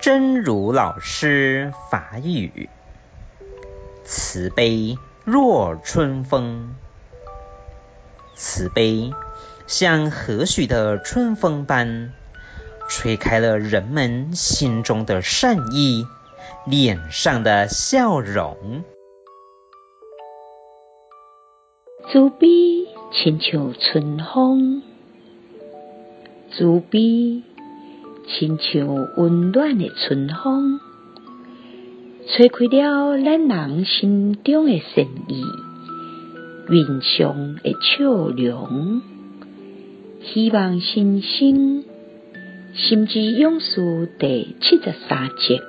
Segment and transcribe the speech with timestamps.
[0.00, 2.68] 真如老师法语：
[4.04, 6.76] 慈悲若春风，
[8.36, 9.10] 慈悲
[9.66, 12.12] 像和煦的春风般，
[12.88, 16.06] 吹开了人们心中的善意，
[16.64, 18.84] 脸上的笑容。
[22.10, 22.46] 慈悲
[23.10, 24.82] 亲像春风，
[26.52, 27.42] 慈悲
[28.30, 30.80] 亲像温暖的春风，
[32.28, 35.42] 吹开了咱人心中的善意，
[36.68, 39.00] 云上的笑容。
[40.22, 41.84] 希望新生
[42.74, 45.60] 心之勇士第七十三集。